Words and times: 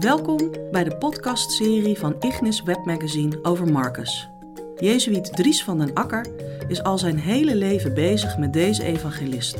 Welkom 0.00 0.50
bij 0.70 0.84
de 0.84 0.96
podcastserie 0.96 1.98
van 1.98 2.16
Ignis 2.20 2.62
Webmagazine 2.62 3.38
over 3.42 3.72
Marcus. 3.72 4.28
Jezuïet 4.76 5.36
Dries 5.36 5.64
van 5.64 5.78
den 5.78 5.94
Akker 5.94 6.26
is 6.68 6.82
al 6.82 6.98
zijn 6.98 7.18
hele 7.18 7.56
leven 7.56 7.94
bezig 7.94 8.38
met 8.38 8.52
deze 8.52 8.84
evangelist. 8.84 9.58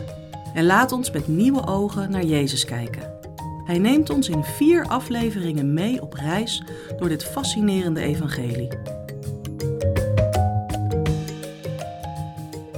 En 0.55 0.65
laat 0.65 0.93
ons 0.93 1.11
met 1.11 1.29
nieuwe 1.29 1.67
ogen 1.67 2.11
naar 2.11 2.25
Jezus 2.25 2.65
kijken. 2.65 3.19
Hij 3.65 3.79
neemt 3.79 4.11
ons 4.11 4.29
in 4.29 4.45
vier 4.45 4.87
afleveringen 4.87 5.75
mee 5.75 6.03
op 6.03 6.13
reis 6.13 6.63
door 6.99 7.09
dit 7.09 7.25
fascinerende 7.25 8.01
evangelie. 8.01 8.69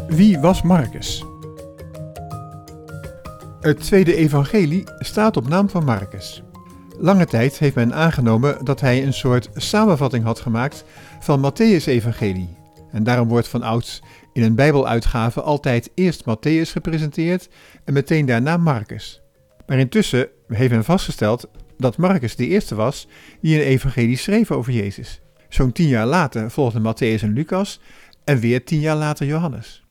Wie 0.09 0.39
was 0.39 0.63
Marcus? 0.63 1.25
Het 3.61 3.81
tweede 3.81 4.15
evangelie 4.15 4.83
staat 4.99 5.37
op 5.37 5.49
naam 5.49 5.69
van 5.69 5.85
Marcus. 5.85 6.43
Lange 7.03 7.27
tijd 7.27 7.59
heeft 7.59 7.75
men 7.75 7.95
aangenomen 7.95 8.65
dat 8.65 8.81
hij 8.81 9.07
een 9.07 9.13
soort 9.13 9.49
samenvatting 9.55 10.25
had 10.25 10.41
gemaakt 10.41 10.85
van 11.21 11.53
Matthäus' 11.53 11.85
evangelie. 11.85 12.57
En 12.93 13.05
daarom 13.05 13.29
wordt 13.29 13.49
van 13.49 13.63
ouds 13.63 14.03
in 14.33 14.43
een 14.43 14.55
bijbeluitgave 14.55 15.41
altijd 15.41 15.91
eerst 15.95 16.23
Matthäus 16.23 16.71
gepresenteerd 16.71 17.49
en 17.85 17.93
meteen 17.93 18.27
daarna 18.27 18.57
Marcus. 18.57 19.23
Maar 19.67 19.79
intussen 19.79 20.29
heeft 20.49 20.71
men 20.71 20.85
vastgesteld 20.85 21.49
dat 21.79 21.97
Marcus 21.97 22.37
de 22.37 22.47
eerste 22.47 22.75
was 22.75 23.09
die 23.41 23.57
een 23.57 23.67
evangelie 23.67 24.17
schreef 24.17 24.51
over 24.51 24.73
Jezus. 24.73 25.21
Zo'n 25.49 25.73
tien 25.73 25.89
jaar 25.89 26.07
later 26.07 26.51
volgden 26.51 26.83
Matthäus 26.83 27.23
en 27.23 27.33
Lucas 27.33 27.81
en 28.25 28.39
weer 28.39 28.65
tien 28.65 28.81
jaar 28.81 28.97
later 28.97 29.27
Johannes. 29.27 29.85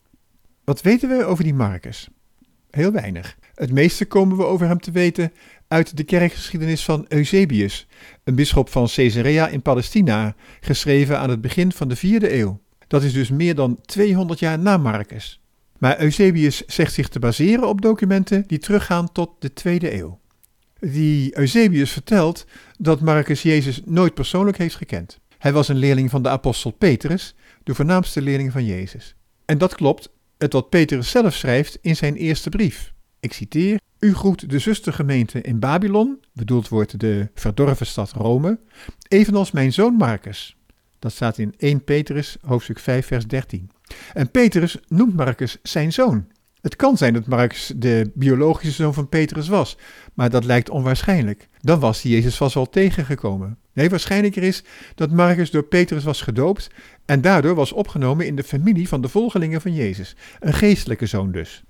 Wat 0.64 0.82
weten 0.82 1.10
we 1.10 1.26
over 1.26 1.44
die 1.44 1.54
Marcus? 1.54 2.08
Heel 2.70 2.92
weinig. 2.92 3.38
Het 3.56 3.72
meeste 3.72 4.06
komen 4.06 4.38
we 4.38 4.46
over 4.46 4.68
hem 4.68 4.80
te 4.80 4.92
weten 4.92 5.32
uit 5.72 5.98
de 5.98 6.04
kerkgeschiedenis 6.04 6.84
van 6.84 7.06
Eusebius, 7.08 7.88
een 8.24 8.36
bisschop 8.36 8.70
van 8.70 8.88
Caesarea 8.88 9.48
in 9.48 9.62
Palestina, 9.62 10.36
geschreven 10.60 11.20
aan 11.20 11.30
het 11.30 11.42
begin 11.42 11.72
van 11.72 11.88
de 11.88 11.96
vierde 11.96 12.34
eeuw. 12.34 12.62
Dat 12.88 13.04
is 13.04 13.14
dus 13.14 13.30
meer 13.30 13.56
dan 13.56 13.80
200 13.86 14.40
jaar 14.40 14.60
na 14.60 14.78
Marcus. 14.78 15.42
Maar 15.78 16.02
Eusebius 16.02 16.66
zegt 16.66 16.94
zich 16.94 17.08
te 17.08 17.20
baseren 17.20 17.68
op 17.68 17.82
documenten 17.82 18.44
die 18.48 18.58
teruggaan 18.58 19.12
tot 19.12 19.30
de 19.40 19.54
tweede 19.54 19.94
eeuw. 19.98 20.20
Die 20.80 21.38
Eusebius 21.38 21.92
vertelt 21.92 22.46
dat 22.78 23.02
Marcus 23.02 23.42
Jezus 23.42 23.82
nooit 23.86 24.14
persoonlijk 24.14 24.58
heeft 24.58 24.76
gekend. 24.76 25.20
Hij 25.38 25.54
was 25.54 25.68
een 25.68 25.78
leerling 25.78 26.10
van 26.10 26.24
de 26.24 26.30
apostel 26.30 26.72
Petrus, 26.72 27.36
de 27.64 27.76
voornaamste 27.76 28.22
leerling 28.22 28.52
van 28.52 28.66
Jezus. 28.66 29.16
En 29.46 29.58
dat 29.58 29.76
klopt, 29.76 30.10
het 30.38 30.54
wat 30.54 30.70
Petrus 30.70 31.10
zelf 31.10 31.34
schrijft 31.34 31.78
in 31.82 31.96
zijn 31.96 32.16
eerste 32.16 32.50
brief. 32.50 32.94
Ik 33.22 33.34
citeer: 33.34 33.80
U 34.00 34.14
groet 34.14 34.50
de 34.50 34.60
zustergemeente 34.60 35.42
in 35.42 35.60
Babylon, 35.60 36.20
bedoeld 36.34 36.68
wordt 36.68 37.00
de 37.00 37.30
verdorven 37.34 37.86
stad 37.86 38.12
Rome, 38.12 38.60
evenals 39.08 39.52
mijn 39.52 39.74
zoon 39.74 39.94
Marcus. 39.94 40.58
Dat 41.00 41.12
staat 41.12 41.38
in 41.38 41.54
1 41.58 41.84
Petrus, 41.84 42.38
hoofdstuk 42.46 42.80
5, 42.80 43.06
vers 43.06 43.28
13. 43.28 43.70
En 44.14 44.32
Petrus 44.32 44.78
noemt 44.88 45.16
Marcus 45.16 45.58
zijn 45.64 45.94
zoon. 45.94 46.28
Het 46.62 46.76
kan 46.76 46.98
zijn 46.98 47.14
dat 47.14 47.28
Marcus 47.28 47.72
de 47.76 48.12
biologische 48.14 48.84
zoon 48.84 48.94
van 48.94 49.10
Petrus 49.10 49.48
was, 49.48 49.78
maar 50.14 50.30
dat 50.30 50.46
lijkt 50.46 50.70
onwaarschijnlijk. 50.70 51.50
Dan 51.60 51.80
was 51.80 52.02
hij 52.02 52.12
Jezus 52.12 52.38
vast 52.38 52.54
wel 52.54 52.70
tegengekomen. 52.70 53.58
Nee, 53.74 53.90
waarschijnlijker 53.90 54.44
is 54.44 54.64
dat 54.96 55.12
Marcus 55.12 55.52
door 55.52 55.64
Petrus 55.64 56.04
was 56.04 56.22
gedoopt 56.22 56.70
en 57.06 57.22
daardoor 57.22 57.56
was 57.56 57.72
opgenomen 57.72 58.26
in 58.26 58.36
de 58.36 58.44
familie 58.44 58.88
van 58.88 59.02
de 59.02 59.10
volgelingen 59.10 59.62
van 59.62 59.74
Jezus. 59.74 60.16
Een 60.40 60.54
geestelijke 60.54 61.06
zoon 61.06 61.32
dus. 61.32 61.64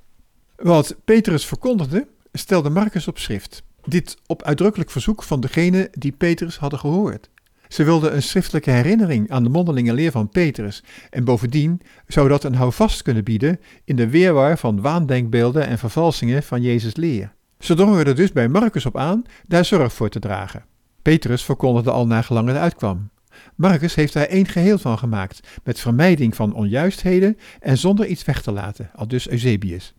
Wat 0.61 0.95
Petrus 1.05 1.45
verkondigde, 1.45 2.07
stelde 2.33 2.69
Marcus 2.69 3.07
op 3.07 3.17
schrift. 3.17 3.63
Dit 3.85 4.17
op 4.25 4.43
uitdrukkelijk 4.43 4.91
verzoek 4.91 5.23
van 5.23 5.39
degene 5.39 5.87
die 5.91 6.11
Petrus 6.11 6.57
hadden 6.57 6.79
gehoord. 6.79 7.29
Ze 7.67 7.83
wilden 7.83 8.15
een 8.15 8.23
schriftelijke 8.23 8.71
herinnering 8.71 9.31
aan 9.31 9.43
de 9.43 9.49
mondelinge 9.49 9.93
leer 9.93 10.11
van 10.11 10.29
Petrus 10.29 10.83
en 11.09 11.23
bovendien 11.23 11.81
zou 12.07 12.29
dat 12.29 12.43
een 12.43 12.55
houvast 12.55 13.01
kunnen 13.01 13.23
bieden 13.23 13.59
in 13.83 13.95
de 13.95 14.09
weerwar 14.09 14.57
van 14.57 14.81
waandenkbeelden 14.81 15.67
en 15.67 15.77
vervalsingen 15.77 16.43
van 16.43 16.61
Jezus' 16.61 16.95
leer. 16.95 17.33
Ze 17.59 17.75
drongen 17.75 18.05
er 18.05 18.15
dus 18.15 18.31
bij 18.31 18.47
Marcus 18.47 18.85
op 18.85 18.97
aan 18.97 19.23
daar 19.47 19.65
zorg 19.65 19.93
voor 19.93 20.09
te 20.09 20.19
dragen. 20.19 20.65
Petrus 21.01 21.43
verkondigde 21.43 21.91
al 21.91 22.07
nagelang 22.07 22.47
het 22.47 22.57
uitkwam. 22.57 23.09
Marcus 23.55 23.95
heeft 23.95 24.13
daar 24.13 24.25
één 24.25 24.47
geheel 24.47 24.77
van 24.77 24.97
gemaakt, 24.97 25.47
met 25.63 25.79
vermijding 25.79 26.35
van 26.35 26.53
onjuistheden 26.53 27.37
en 27.59 27.77
zonder 27.77 28.05
iets 28.05 28.23
weg 28.23 28.41
te 28.41 28.51
laten, 28.51 28.89
al 28.95 29.07
dus 29.07 29.29
Eusebius. 29.29 29.93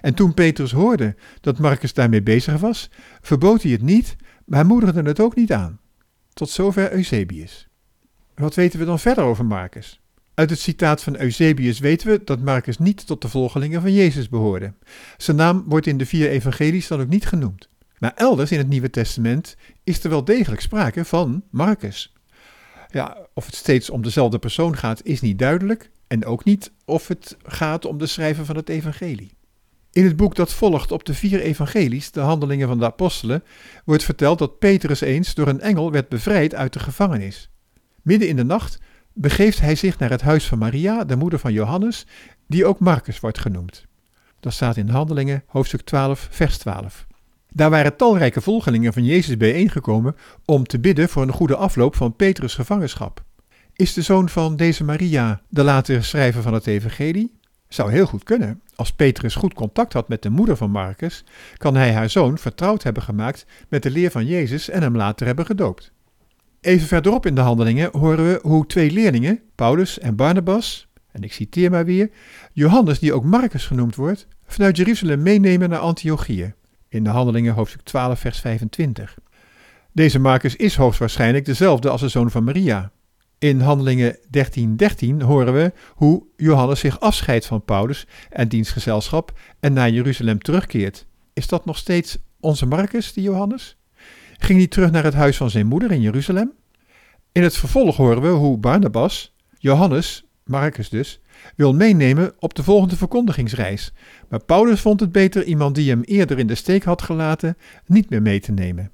En 0.00 0.14
toen 0.14 0.34
Petrus 0.34 0.72
hoorde 0.72 1.14
dat 1.40 1.58
Marcus 1.58 1.94
daarmee 1.94 2.22
bezig 2.22 2.60
was, 2.60 2.90
verbood 3.20 3.62
hij 3.62 3.72
het 3.72 3.82
niet, 3.82 4.16
maar 4.44 4.66
moedigde 4.66 5.02
het 5.02 5.20
ook 5.20 5.34
niet 5.34 5.52
aan. 5.52 5.80
Tot 6.32 6.50
zover 6.50 6.92
Eusebius. 6.92 7.68
Wat 8.34 8.54
weten 8.54 8.78
we 8.78 8.84
dan 8.84 8.98
verder 8.98 9.24
over 9.24 9.44
Marcus? 9.44 10.00
Uit 10.34 10.50
het 10.50 10.58
citaat 10.58 11.02
van 11.02 11.20
Eusebius 11.20 11.78
weten 11.78 12.08
we 12.08 12.20
dat 12.24 12.40
Marcus 12.40 12.78
niet 12.78 13.06
tot 13.06 13.22
de 13.22 13.28
volgelingen 13.28 13.80
van 13.80 13.92
Jezus 13.92 14.28
behoorde. 14.28 14.72
Zijn 15.16 15.36
naam 15.36 15.64
wordt 15.66 15.86
in 15.86 15.98
de 15.98 16.06
vier 16.06 16.28
evangelies 16.28 16.88
dan 16.88 17.00
ook 17.00 17.08
niet 17.08 17.26
genoemd. 17.26 17.68
Maar 17.98 18.12
elders 18.14 18.52
in 18.52 18.58
het 18.58 18.68
Nieuwe 18.68 18.90
Testament 18.90 19.56
is 19.84 20.04
er 20.04 20.10
wel 20.10 20.24
degelijk 20.24 20.60
sprake 20.60 21.04
van 21.04 21.42
Marcus. 21.50 22.12
Ja, 22.90 23.16
of 23.34 23.46
het 23.46 23.54
steeds 23.54 23.90
om 23.90 24.02
dezelfde 24.02 24.38
persoon 24.38 24.76
gaat, 24.76 25.04
is 25.04 25.20
niet 25.20 25.38
duidelijk. 25.38 25.90
En 26.06 26.24
ook 26.24 26.44
niet 26.44 26.72
of 26.84 27.08
het 27.08 27.36
gaat 27.42 27.84
om 27.84 27.98
de 27.98 28.06
schrijver 28.06 28.44
van 28.44 28.56
het 28.56 28.68
evangelie. 28.68 29.32
In 29.92 30.04
het 30.04 30.16
boek 30.16 30.34
dat 30.34 30.52
volgt 30.52 30.92
op 30.92 31.04
de 31.04 31.14
vier 31.14 31.40
evangelies, 31.40 32.10
de 32.10 32.20
handelingen 32.20 32.68
van 32.68 32.78
de 32.78 32.84
apostelen, 32.84 33.44
wordt 33.84 34.04
verteld 34.04 34.38
dat 34.38 34.58
Petrus 34.58 35.00
eens 35.00 35.34
door 35.34 35.48
een 35.48 35.60
engel 35.60 35.92
werd 35.92 36.08
bevrijd 36.08 36.54
uit 36.54 36.72
de 36.72 36.78
gevangenis. 36.78 37.50
Midden 38.02 38.28
in 38.28 38.36
de 38.36 38.44
nacht 38.44 38.78
begeeft 39.12 39.60
hij 39.60 39.74
zich 39.74 39.98
naar 39.98 40.10
het 40.10 40.20
huis 40.20 40.46
van 40.46 40.58
Maria, 40.58 41.04
de 41.04 41.16
moeder 41.16 41.38
van 41.38 41.52
Johannes, 41.52 42.06
die 42.46 42.66
ook 42.66 42.78
Marcus 42.78 43.20
wordt 43.20 43.38
genoemd. 43.38 43.86
Dat 44.40 44.52
staat 44.52 44.76
in 44.76 44.88
Handelingen, 44.88 45.42
hoofdstuk 45.46 45.80
12, 45.80 46.28
vers 46.30 46.58
12. 46.58 47.06
Daar 47.52 47.70
waren 47.70 47.96
talrijke 47.96 48.40
volgelingen 48.40 48.92
van 48.92 49.04
Jezus 49.04 49.36
bijeengekomen 49.36 50.16
om 50.44 50.64
te 50.64 50.78
bidden 50.78 51.08
voor 51.08 51.22
een 51.22 51.32
goede 51.32 51.56
afloop 51.56 51.96
van 51.96 52.16
Petrus' 52.16 52.54
gevangenschap. 52.54 53.24
Is 53.72 53.92
de 53.92 54.02
zoon 54.02 54.28
van 54.28 54.56
deze 54.56 54.84
Maria 54.84 55.40
de 55.48 55.62
latere 55.62 56.02
schrijver 56.02 56.42
van 56.42 56.54
het 56.54 56.66
evangelie? 56.66 57.39
Zou 57.70 57.90
heel 57.90 58.06
goed 58.06 58.24
kunnen. 58.24 58.60
Als 58.74 58.92
Petrus 58.92 59.34
goed 59.34 59.54
contact 59.54 59.92
had 59.92 60.08
met 60.08 60.22
de 60.22 60.30
moeder 60.30 60.56
van 60.56 60.70
Marcus, 60.70 61.24
kan 61.56 61.74
hij 61.74 61.92
haar 61.92 62.10
zoon 62.10 62.38
vertrouwd 62.38 62.82
hebben 62.82 63.02
gemaakt 63.02 63.46
met 63.68 63.82
de 63.82 63.90
leer 63.90 64.10
van 64.10 64.26
Jezus 64.26 64.68
en 64.68 64.82
hem 64.82 64.96
later 64.96 65.26
hebben 65.26 65.46
gedoopt. 65.46 65.92
Even 66.60 66.86
verderop 66.86 67.26
in 67.26 67.34
de 67.34 67.40
handelingen 67.40 67.90
horen 67.92 68.26
we 68.26 68.38
hoe 68.42 68.66
twee 68.66 68.90
leerlingen, 68.90 69.40
Paulus 69.54 69.98
en 69.98 70.16
Barnabas, 70.16 70.88
en 71.12 71.22
ik 71.22 71.32
citeer 71.32 71.70
maar 71.70 71.84
weer, 71.84 72.10
Johannes, 72.52 72.98
die 72.98 73.12
ook 73.12 73.24
Marcus 73.24 73.66
genoemd 73.66 73.94
wordt, 73.94 74.26
vanuit 74.46 74.76
Jeruzalem 74.76 75.22
meenemen 75.22 75.68
naar 75.68 75.78
Antiochië. 75.78 76.54
In 76.88 77.04
de 77.04 77.10
handelingen 77.10 77.54
hoofdstuk 77.54 77.82
12, 77.82 78.20
vers 78.20 78.40
25. 78.40 79.18
Deze 79.92 80.18
Marcus 80.18 80.56
is 80.56 80.76
hoogstwaarschijnlijk 80.76 81.44
dezelfde 81.44 81.88
als 81.88 82.00
de 82.00 82.08
zoon 82.08 82.30
van 82.30 82.44
Maria. 82.44 82.90
In 83.40 83.60
Handelingen 83.60 84.16
13:13 84.16 84.76
13 84.76 85.22
horen 85.22 85.54
we 85.54 85.72
hoe 85.94 86.26
Johannes 86.36 86.80
zich 86.80 87.00
afscheidt 87.00 87.46
van 87.46 87.64
Paulus 87.64 88.06
en 88.30 88.48
dienstgezelschap 88.48 89.38
en 89.60 89.72
naar 89.72 89.90
Jeruzalem 89.90 90.38
terugkeert. 90.38 91.06
Is 91.32 91.46
dat 91.46 91.64
nog 91.64 91.76
steeds 91.76 92.18
onze 92.40 92.66
Marcus, 92.66 93.12
die 93.12 93.22
Johannes? 93.22 93.76
Ging 94.38 94.58
hij 94.58 94.68
terug 94.68 94.90
naar 94.90 95.04
het 95.04 95.14
huis 95.14 95.36
van 95.36 95.50
zijn 95.50 95.66
moeder 95.66 95.90
in 95.90 96.00
Jeruzalem? 96.00 96.52
In 97.32 97.42
het 97.42 97.56
vervolg 97.56 97.96
horen 97.96 98.22
we 98.22 98.28
hoe 98.28 98.58
Barnabas, 98.58 99.34
Johannes, 99.58 100.24
Marcus 100.44 100.88
dus, 100.88 101.20
wil 101.56 101.74
meenemen 101.74 102.32
op 102.38 102.54
de 102.54 102.62
volgende 102.62 102.96
verkondigingsreis. 102.96 103.92
Maar 104.28 104.44
Paulus 104.44 104.80
vond 104.80 105.00
het 105.00 105.12
beter 105.12 105.44
iemand 105.44 105.74
die 105.74 105.90
hem 105.90 106.02
eerder 106.02 106.38
in 106.38 106.46
de 106.46 106.54
steek 106.54 106.84
had 106.84 107.02
gelaten 107.02 107.56
niet 107.86 108.10
meer 108.10 108.22
mee 108.22 108.40
te 108.40 108.52
nemen. 108.52 108.90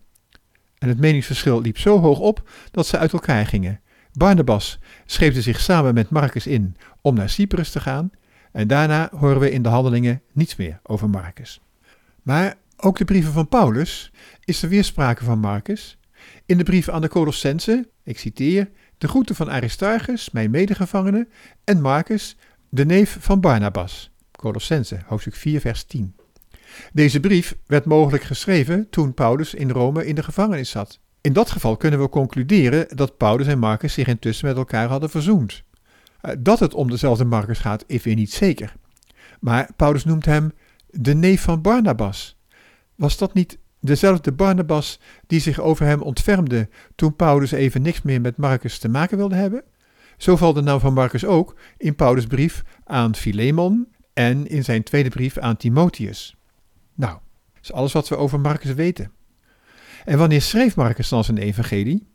En 0.78 0.88
het 0.88 0.98
meningsverschil 0.98 1.60
liep 1.60 1.78
zo 1.78 2.00
hoog 2.00 2.18
op 2.18 2.48
dat 2.70 2.86
ze 2.86 2.98
uit 2.98 3.12
elkaar 3.12 3.46
gingen. 3.46 3.80
Barnabas 4.16 4.78
scheepte 5.04 5.42
zich 5.42 5.60
samen 5.60 5.94
met 5.94 6.10
Marcus 6.10 6.46
in 6.46 6.76
om 7.00 7.14
naar 7.14 7.30
Cyprus 7.30 7.70
te 7.70 7.80
gaan 7.80 8.10
en 8.52 8.68
daarna 8.68 9.10
horen 9.12 9.40
we 9.40 9.50
in 9.50 9.62
de 9.62 9.68
handelingen 9.68 10.22
niets 10.32 10.56
meer 10.56 10.80
over 10.82 11.10
Marcus. 11.10 11.60
Maar 12.22 12.54
ook 12.76 12.98
de 12.98 13.04
brieven 13.04 13.32
van 13.32 13.48
Paulus 13.48 14.12
is 14.44 14.62
er 14.62 14.68
weer 14.68 14.84
sprake 14.84 15.24
van 15.24 15.38
Marcus. 15.38 15.98
In 16.46 16.58
de 16.58 16.64
brief 16.64 16.88
aan 16.88 17.00
de 17.00 17.08
Colossense, 17.08 17.88
ik 18.02 18.18
citeer, 18.18 18.70
de 18.98 19.08
groeten 19.08 19.34
van 19.34 19.50
Aristarchus, 19.50 20.30
mijn 20.30 20.50
medegevangene, 20.50 21.28
en 21.64 21.80
Marcus, 21.80 22.36
de 22.68 22.84
neef 22.84 23.16
van 23.20 23.40
Barnabas. 23.40 24.10
Colossense, 24.32 25.00
hoofdstuk 25.06 25.34
4, 25.34 25.60
vers 25.60 25.84
10. 25.84 26.14
Deze 26.92 27.20
brief 27.20 27.56
werd 27.66 27.84
mogelijk 27.84 28.22
geschreven 28.22 28.90
toen 28.90 29.14
Paulus 29.14 29.54
in 29.54 29.70
Rome 29.70 30.06
in 30.06 30.14
de 30.14 30.22
gevangenis 30.22 30.70
zat. 30.70 31.00
In 31.26 31.32
dat 31.32 31.50
geval 31.50 31.76
kunnen 31.76 32.00
we 32.00 32.08
concluderen 32.08 32.96
dat 32.96 33.16
Paulus 33.16 33.46
en 33.46 33.58
Marcus 33.58 33.92
zich 33.92 34.06
intussen 34.06 34.46
met 34.46 34.56
elkaar 34.56 34.88
hadden 34.88 35.10
verzoend. 35.10 35.62
Eh, 36.20 36.32
dat 36.38 36.58
het 36.58 36.74
om 36.74 36.90
dezelfde 36.90 37.24
Marcus 37.24 37.58
gaat, 37.58 37.84
is 37.86 38.02
weer 38.02 38.14
niet 38.14 38.32
zeker. 38.32 38.74
Maar 39.40 39.70
Paulus 39.76 40.04
noemt 40.04 40.24
hem 40.24 40.52
de 40.86 41.14
neef 41.14 41.42
van 41.42 41.62
Barnabas. 41.62 42.38
Was 42.94 43.18
dat 43.18 43.34
niet 43.34 43.58
dezelfde 43.80 44.32
Barnabas 44.32 45.00
die 45.26 45.40
zich 45.40 45.60
over 45.60 45.86
hem 45.86 46.02
ontfermde 46.02 46.68
toen 46.94 47.16
Paulus 47.16 47.52
even 47.52 47.82
niks 47.82 48.02
meer 48.02 48.20
met 48.20 48.36
Marcus 48.36 48.78
te 48.78 48.88
maken 48.88 49.16
wilde 49.16 49.34
hebben? 49.34 49.62
Zo 50.16 50.36
valt 50.36 50.54
de 50.54 50.62
naam 50.62 50.80
van 50.80 50.94
Marcus 50.94 51.24
ook 51.24 51.56
in 51.76 51.94
Paulus' 51.94 52.26
brief 52.26 52.62
aan 52.84 53.14
Philemon 53.14 53.88
en 54.12 54.46
in 54.46 54.64
zijn 54.64 54.82
tweede 54.82 55.08
brief 55.08 55.38
aan 55.38 55.56
Timotheus. 55.56 56.36
Nou, 56.94 57.12
dat 57.54 57.62
is 57.62 57.72
alles 57.72 57.92
wat 57.92 58.08
we 58.08 58.16
over 58.16 58.40
Marcus 58.40 58.74
weten. 58.74 59.14
En 60.06 60.18
wanneer 60.18 60.42
schreef 60.42 60.76
Marcus 60.76 61.08
dan 61.08 61.24
zijn 61.24 61.38
evangelie? 61.38 62.06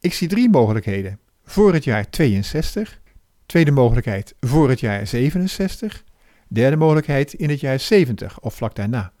Ik 0.00 0.14
zie 0.14 0.28
drie 0.28 0.48
mogelijkheden. 0.48 1.18
Voor 1.44 1.72
het 1.74 1.84
jaar 1.84 2.10
62, 2.10 3.00
tweede 3.46 3.70
mogelijkheid 3.70 4.34
voor 4.40 4.68
het 4.68 4.80
jaar 4.80 5.06
67, 5.06 6.04
derde 6.48 6.76
mogelijkheid 6.76 7.32
in 7.32 7.50
het 7.50 7.60
jaar 7.60 7.80
70 7.80 8.40
of 8.40 8.54
vlak 8.54 8.74
daarna. 8.74 9.12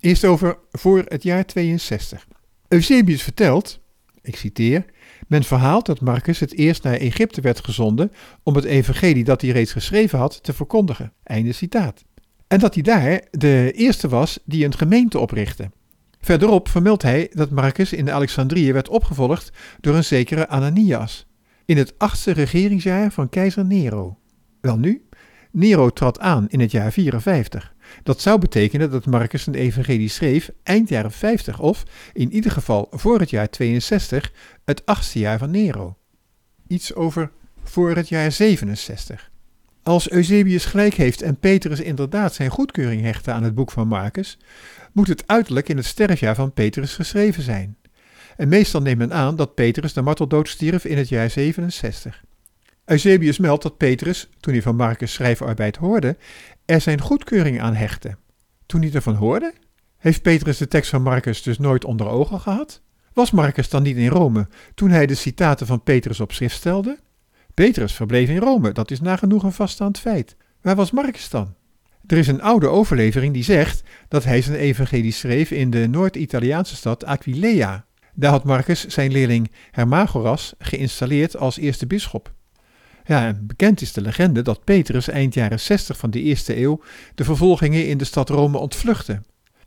Eerst 0.00 0.24
over 0.24 0.58
voor 0.70 1.04
het 1.08 1.22
jaar 1.22 1.44
62. 1.44 2.26
Eusebius 2.68 3.22
vertelt, 3.22 3.80
ik 4.22 4.36
citeer, 4.36 4.84
men 5.28 5.42
verhaalt 5.42 5.86
dat 5.86 6.00
Marcus 6.00 6.40
het 6.40 6.54
eerst 6.54 6.82
naar 6.82 6.94
Egypte 6.94 7.40
werd 7.40 7.64
gezonden 7.64 8.12
om 8.42 8.54
het 8.54 8.64
evangelie 8.64 9.24
dat 9.24 9.40
hij 9.40 9.50
reeds 9.50 9.72
geschreven 9.72 10.18
had 10.18 10.42
te 10.42 10.52
verkondigen. 10.52 11.12
Einde 11.22 11.52
citaat. 11.52 12.04
En 12.46 12.58
dat 12.58 12.74
hij 12.74 12.82
daar 12.82 13.22
de 13.30 13.72
eerste 13.74 14.08
was 14.08 14.38
die 14.44 14.64
een 14.64 14.76
gemeente 14.76 15.18
oprichtte. 15.18 15.70
Verderop 16.24 16.68
vermeldt 16.68 17.02
hij 17.02 17.30
dat 17.32 17.50
Marcus 17.50 17.92
in 17.92 18.10
Alexandrië 18.10 18.72
werd 18.72 18.88
opgevolgd 18.88 19.52
door 19.80 19.94
een 19.94 20.04
zekere 20.04 20.48
Ananias, 20.48 21.26
in 21.64 21.76
het 21.76 21.94
achtste 21.98 22.30
regeringsjaar 22.32 23.12
van 23.12 23.28
keizer 23.28 23.64
Nero. 23.64 24.18
Welnu, 24.60 25.08
Nero 25.50 25.90
trad 25.90 26.20
aan 26.20 26.48
in 26.48 26.60
het 26.60 26.70
jaar 26.70 26.92
54. 26.92 27.74
Dat 28.02 28.20
zou 28.20 28.38
betekenen 28.38 28.90
dat 28.90 29.06
Marcus 29.06 29.46
een 29.46 29.54
evangelie 29.54 30.08
schreef 30.08 30.50
eind 30.62 30.88
jaren 30.88 31.12
50 31.12 31.60
of, 31.60 31.82
in 32.12 32.32
ieder 32.32 32.50
geval 32.50 32.86
voor 32.90 33.18
het 33.18 33.30
jaar 33.30 33.50
62, 33.50 34.32
het 34.64 34.86
achtste 34.86 35.18
jaar 35.18 35.38
van 35.38 35.50
Nero. 35.50 35.96
Iets 36.66 36.94
over 36.94 37.30
voor 37.62 37.96
het 37.96 38.08
jaar 38.08 38.32
67. 38.32 39.32
Als 39.84 40.10
Eusebius 40.10 40.64
gelijk 40.64 40.94
heeft 40.94 41.22
en 41.22 41.38
Petrus 41.38 41.80
inderdaad 41.80 42.34
zijn 42.34 42.50
goedkeuring 42.50 43.02
hechtte 43.02 43.32
aan 43.32 43.42
het 43.42 43.54
boek 43.54 43.70
van 43.70 43.88
Marcus, 43.88 44.38
moet 44.92 45.08
het 45.08 45.24
uiterlijk 45.26 45.68
in 45.68 45.76
het 45.76 45.86
sterfjaar 45.86 46.34
van 46.34 46.52
Petrus 46.52 46.94
geschreven 46.94 47.42
zijn. 47.42 47.76
En 48.36 48.48
meestal 48.48 48.82
neemt 48.82 48.98
men 48.98 49.12
aan 49.12 49.36
dat 49.36 49.54
Petrus 49.54 49.92
de 49.92 50.02
marteldood 50.02 50.48
stierf 50.48 50.84
in 50.84 50.98
het 50.98 51.08
jaar 51.08 51.30
67. 51.30 52.24
Eusebius 52.84 53.38
meldt 53.38 53.62
dat 53.62 53.76
Petrus, 53.76 54.28
toen 54.40 54.52
hij 54.52 54.62
van 54.62 54.76
Marcus 54.76 55.12
schrijfarbeid 55.12 55.76
hoorde, 55.76 56.16
er 56.64 56.80
zijn 56.80 57.00
goedkeuring 57.00 57.60
aan 57.60 57.74
hechtte. 57.74 58.16
Toen 58.66 58.82
hij 58.82 58.92
ervan 58.92 59.14
hoorde? 59.14 59.52
Heeft 59.98 60.22
Petrus 60.22 60.58
de 60.58 60.68
tekst 60.68 60.90
van 60.90 61.02
Marcus 61.02 61.42
dus 61.42 61.58
nooit 61.58 61.84
onder 61.84 62.06
ogen 62.06 62.40
gehad? 62.40 62.80
Was 63.12 63.30
Marcus 63.30 63.68
dan 63.68 63.82
niet 63.82 63.96
in 63.96 64.08
Rome 64.08 64.48
toen 64.74 64.90
hij 64.90 65.06
de 65.06 65.14
citaten 65.14 65.66
van 65.66 65.82
Petrus 65.82 66.20
op 66.20 66.32
schrift 66.32 66.56
stelde? 66.56 66.98
Petrus 67.54 67.92
verbleef 67.92 68.28
in 68.28 68.38
Rome, 68.38 68.72
dat 68.72 68.90
is 68.90 69.00
nagenoeg 69.00 69.42
een 69.42 69.52
vaststaand 69.52 69.98
feit. 69.98 70.36
Waar 70.60 70.76
was 70.76 70.90
Marcus 70.90 71.28
dan? 71.28 71.54
Er 72.06 72.18
is 72.18 72.26
een 72.26 72.42
oude 72.42 72.68
overlevering 72.68 73.32
die 73.32 73.42
zegt 73.42 73.82
dat 74.08 74.24
hij 74.24 74.42
zijn 74.42 74.56
evangelie 74.56 75.12
schreef 75.12 75.50
in 75.50 75.70
de 75.70 75.88
Noord-Italiaanse 75.88 76.76
stad 76.76 77.04
Aquileia. 77.04 77.86
Daar 78.14 78.30
had 78.30 78.44
Marcus 78.44 78.86
zijn 78.86 79.12
leerling 79.12 79.50
Hermagoras 79.70 80.54
geïnstalleerd 80.58 81.36
als 81.36 81.58
eerste 81.58 81.86
bisschop. 81.86 82.32
Ja, 83.04 83.26
en 83.26 83.46
bekend 83.46 83.80
is 83.80 83.92
de 83.92 84.00
legende 84.00 84.42
dat 84.42 84.64
Petrus 84.64 85.08
eind 85.08 85.34
jaren 85.34 85.60
60 85.60 85.96
van 85.96 86.10
de 86.10 86.20
eerste 86.20 86.56
eeuw 86.56 86.82
de 87.14 87.24
vervolgingen 87.24 87.88
in 87.88 87.98
de 87.98 88.04
stad 88.04 88.28
Rome 88.28 88.58
ontvluchtte. 88.58 89.20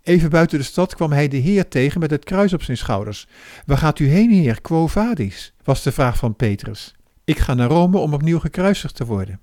Even 0.03 0.29
buiten 0.29 0.57
de 0.57 0.63
stad 0.63 0.95
kwam 0.95 1.11
hij 1.11 1.27
de 1.27 1.37
Heer 1.37 1.67
tegen 1.67 1.99
met 1.99 2.11
het 2.11 2.23
kruis 2.23 2.53
op 2.53 2.63
zijn 2.63 2.77
schouders. 2.77 3.27
Waar 3.65 3.77
gaat 3.77 3.99
u 3.99 4.07
heen, 4.07 4.31
Heer? 4.31 4.61
Quo 4.61 4.87
vadis? 4.87 5.53
was 5.63 5.83
de 5.83 5.91
vraag 5.91 6.17
van 6.17 6.35
Petrus. 6.35 6.96
Ik 7.27 7.39
ga 7.39 7.53
naar 7.53 7.69
Rome 7.69 7.97
om 7.97 8.13
opnieuw 8.13 8.39
gekruisigd 8.39 8.95
te 8.95 9.05
worden. 9.05 9.39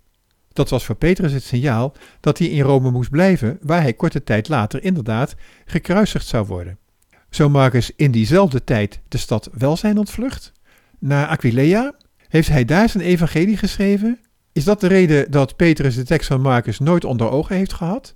Dat 0.52 0.70
was 0.70 0.84
voor 0.84 0.94
Petrus 0.94 1.32
het 1.32 1.42
signaal 1.42 1.94
dat 2.20 2.38
hij 2.38 2.46
in 2.46 2.62
Rome 2.62 2.90
moest 2.90 3.10
blijven, 3.10 3.58
waar 3.62 3.82
hij 3.82 3.94
korte 3.94 4.24
tijd 4.24 4.48
later 4.48 4.84
inderdaad 4.84 5.34
gekruisigd 5.64 6.26
zou 6.26 6.46
worden. 6.46 6.78
Zo 7.30 7.48
Marcus 7.48 7.92
in 7.96 8.10
diezelfde 8.10 8.64
tijd 8.64 9.00
de 9.08 9.18
stad 9.18 9.48
wel 9.52 9.76
zijn 9.76 9.98
ontvlucht? 9.98 10.52
Naar 10.98 11.26
Aquileia? 11.26 11.94
Heeft 12.28 12.48
hij 12.48 12.64
daar 12.64 12.88
zijn 12.88 13.04
evangelie 13.04 13.56
geschreven? 13.56 14.18
Is 14.52 14.64
dat 14.64 14.80
de 14.80 14.86
reden 14.86 15.30
dat 15.30 15.56
Petrus 15.56 15.94
de 15.94 16.04
tekst 16.04 16.28
van 16.28 16.40
Marcus 16.40 16.78
nooit 16.78 17.04
onder 17.04 17.30
ogen 17.30 17.56
heeft 17.56 17.72
gehad? 17.72 18.14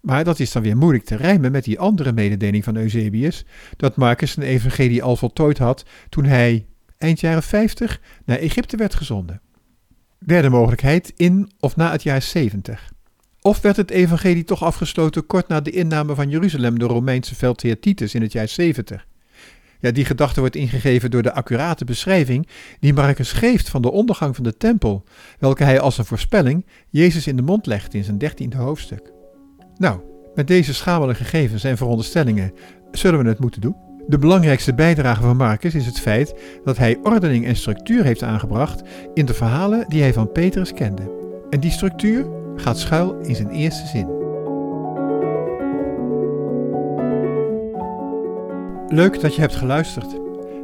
Maar 0.00 0.24
dat 0.24 0.38
is 0.38 0.52
dan 0.52 0.62
weer 0.62 0.76
moeilijk 0.76 1.04
te 1.04 1.16
rijmen 1.16 1.52
met 1.52 1.64
die 1.64 1.78
andere 1.78 2.12
mededeling 2.12 2.64
van 2.64 2.76
Eusebius, 2.76 3.44
dat 3.76 3.96
Marcus 3.96 4.32
zijn 4.32 4.46
evangelie 4.46 5.02
al 5.02 5.16
voltooid 5.16 5.58
had 5.58 5.84
toen 6.08 6.24
hij 6.24 6.66
eind 7.02 7.20
jaren 7.20 7.42
50 7.42 8.00
naar 8.24 8.38
Egypte 8.38 8.76
werd 8.76 8.94
gezonden. 8.94 9.40
Derde 10.18 10.48
mogelijkheid, 10.48 11.12
in 11.16 11.50
of 11.60 11.76
na 11.76 11.90
het 11.90 12.02
jaar 12.02 12.22
70. 12.22 12.92
Of 13.40 13.60
werd 13.60 13.76
het 13.76 13.90
evangelie 13.90 14.44
toch 14.44 14.62
afgesloten 14.62 15.26
kort 15.26 15.48
na 15.48 15.60
de 15.60 15.70
inname 15.70 16.14
van 16.14 16.30
Jeruzalem 16.30 16.78
door 16.78 16.90
Romeinse 16.90 17.34
veldheer 17.34 17.80
Titus 17.80 18.14
in 18.14 18.22
het 18.22 18.32
jaar 18.32 18.48
70? 18.48 19.06
Ja, 19.80 19.90
die 19.90 20.04
gedachte 20.04 20.40
wordt 20.40 20.56
ingegeven 20.56 21.10
door 21.10 21.22
de 21.22 21.32
accurate 21.32 21.84
beschrijving 21.84 22.48
die 22.80 22.92
Marcus 22.92 23.32
geeft 23.32 23.68
van 23.68 23.82
de 23.82 23.90
ondergang 23.90 24.34
van 24.34 24.44
de 24.44 24.56
tempel, 24.56 25.04
welke 25.38 25.64
hij 25.64 25.80
als 25.80 25.98
een 25.98 26.04
voorspelling 26.04 26.66
Jezus 26.88 27.26
in 27.26 27.36
de 27.36 27.42
mond 27.42 27.66
legt 27.66 27.94
in 27.94 28.04
zijn 28.04 28.18
dertiende 28.18 28.56
hoofdstuk. 28.56 29.12
Nou, 29.76 30.00
met 30.34 30.46
deze 30.46 30.74
schamele 30.74 31.14
gegevens 31.14 31.64
en 31.64 31.76
veronderstellingen 31.76 32.52
zullen 32.90 33.22
we 33.22 33.28
het 33.28 33.38
moeten 33.38 33.60
doen. 33.60 33.91
De 34.06 34.18
belangrijkste 34.18 34.74
bijdrage 34.74 35.22
van 35.22 35.36
Marcus 35.36 35.74
is 35.74 35.86
het 35.86 36.00
feit 36.00 36.34
dat 36.64 36.76
hij 36.76 36.98
ordening 37.02 37.46
en 37.46 37.56
structuur 37.56 38.04
heeft 38.04 38.22
aangebracht 38.22 38.82
in 39.14 39.26
de 39.26 39.34
verhalen 39.34 39.84
die 39.88 40.00
hij 40.00 40.12
van 40.12 40.32
Petrus 40.32 40.72
kende. 40.72 41.02
En 41.50 41.60
die 41.60 41.70
structuur 41.70 42.26
gaat 42.56 42.78
schuil 42.78 43.18
in 43.20 43.34
zijn 43.34 43.50
eerste 43.50 43.86
zin. 43.86 44.20
Leuk 48.88 49.20
dat 49.20 49.34
je 49.34 49.40
hebt 49.40 49.56
geluisterd. 49.56 50.20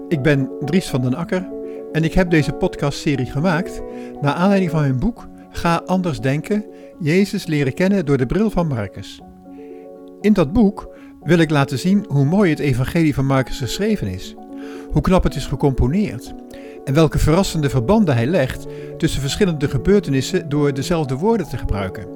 Ik 0.09 0.23
ben 0.23 0.51
Dries 0.61 0.89
van 0.89 1.03
den 1.03 1.15
Akker 1.15 1.49
en 1.93 2.05
ik 2.05 2.15
heb 2.15 2.31
deze 2.31 2.53
podcastserie 2.53 3.27
gemaakt 3.27 3.83
naar 4.21 4.35
aanleiding 4.35 4.71
van 4.71 4.81
mijn 4.81 4.99
boek 4.99 5.29
Ga 5.51 5.83
anders 5.87 6.21
denken: 6.21 6.65
Jezus 6.99 7.47
leren 7.47 7.75
kennen 7.75 8.07
door 8.07 8.17
de 8.17 8.27
bril 8.27 8.51
van 8.51 8.67
Marcus. 8.67 9.21
In 10.21 10.33
dat 10.33 10.53
boek 10.53 10.97
wil 11.23 11.39
ik 11.39 11.51
laten 11.51 11.79
zien 11.79 12.05
hoe 12.09 12.25
mooi 12.25 12.51
het 12.51 12.59
evangelie 12.59 13.15
van 13.15 13.27
Marcus 13.27 13.59
geschreven 13.59 14.07
is, 14.07 14.35
hoe 14.91 15.03
knap 15.03 15.23
het 15.23 15.35
is 15.35 15.47
gecomponeerd 15.47 16.35
en 16.85 16.95
welke 16.95 17.19
verrassende 17.19 17.71
verbanden 17.71 18.15
hij 18.15 18.27
legt 18.27 18.67
tussen 18.97 19.21
verschillende 19.21 19.69
gebeurtenissen 19.69 20.49
door 20.49 20.75
dezelfde 20.75 21.15
woorden 21.15 21.49
te 21.49 21.57
gebruiken. 21.57 22.07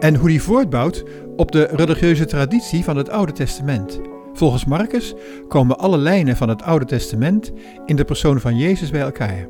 En 0.00 0.14
hoe 0.14 0.28
die 0.28 0.42
voortbouwt 0.42 1.04
op 1.36 1.52
de 1.52 1.68
religieuze 1.72 2.24
traditie 2.24 2.84
van 2.84 2.96
het 2.96 3.08
Oude 3.08 3.32
Testament. 3.32 4.00
Volgens 4.32 4.64
Marcus 4.64 5.14
komen 5.48 5.78
alle 5.78 5.98
lijnen 5.98 6.36
van 6.36 6.48
het 6.48 6.62
Oude 6.62 6.84
Testament 6.84 7.52
in 7.86 7.96
de 7.96 8.04
persoon 8.04 8.40
van 8.40 8.56
Jezus 8.56 8.90
bij 8.90 9.00
elkaar. 9.00 9.48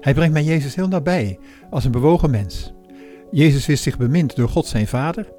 Hij 0.00 0.14
brengt 0.14 0.32
mij 0.32 0.42
Jezus 0.44 0.74
heel 0.74 0.88
nabij 0.88 1.38
als 1.70 1.84
een 1.84 1.90
bewogen 1.90 2.30
mens. 2.30 2.72
Jezus 3.30 3.66
wist 3.66 3.82
zich 3.82 3.96
bemind 3.96 4.36
door 4.36 4.48
God 4.48 4.66
zijn 4.66 4.86
Vader 4.86 5.32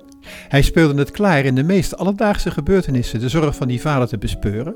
hij 0.47 0.61
speelde 0.61 0.99
het 0.99 1.11
klaar 1.11 1.45
in 1.45 1.55
de 1.55 1.63
meest 1.63 1.97
alledaagse 1.97 2.51
gebeurtenissen 2.51 3.19
de 3.19 3.29
zorg 3.29 3.55
van 3.55 3.67
die 3.67 3.81
vader 3.81 4.07
te 4.07 4.17
bespeuren. 4.17 4.75